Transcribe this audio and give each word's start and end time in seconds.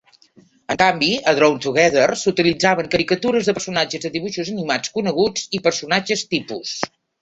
En 0.75 0.79
canvi, 0.81 1.09
a 1.31 1.33
"Drawn 1.39 1.59
Together", 1.65 2.07
s'utilitzaven 2.23 2.91
caricatures 2.97 3.53
de 3.53 3.57
personatges 3.61 4.07
de 4.09 4.15
dibuixos 4.19 4.53
animats 4.59 4.97
coneguts 5.01 5.49
i 5.61 5.65
personatges 5.71 6.31
tipus. 6.37 6.79